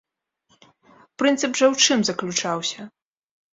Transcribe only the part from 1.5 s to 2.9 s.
жа ў чым заключаўся?